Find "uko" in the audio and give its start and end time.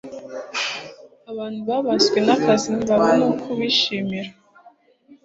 3.33-3.47